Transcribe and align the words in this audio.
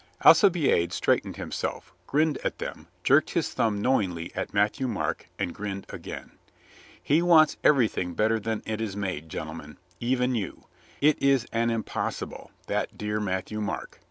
Alcibiade 0.25 0.91
straightened 0.91 1.35
himself, 1.37 1.93
grinned 2.07 2.39
at 2.39 2.57
them, 2.57 2.87
jerked 3.03 3.29
his 3.35 3.49
thumb 3.53 3.79
knowingly 3.79 4.33
at 4.33 4.51
Matthieu 4.51 4.87
Marc, 4.87 5.29
and 5.37 5.53
grinned 5.53 5.85
again. 5.89 6.31
"He 7.03 7.21
wants 7.21 7.57
everything 7.63 8.15
better 8.15 8.39
than 8.39 8.63
it 8.65 8.81
is 8.81 8.95
made, 8.95 9.29
gentlemen. 9.29 9.77
Even 9.99 10.33
you. 10.33 10.65
It 11.01 11.21
is 11.21 11.45
an 11.51 11.69
impossi 11.69 12.27
ble, 12.27 12.49
that 12.65 12.97
dear 12.97 13.19
Matthieu 13.19 13.61
Marc. 13.61 13.99